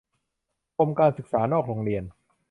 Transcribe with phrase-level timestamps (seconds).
[0.77, 2.03] กรมการศึกษานอกโรงเรียน